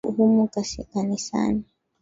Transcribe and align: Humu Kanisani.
Humu 0.15 0.45
Kanisani. 0.93 1.61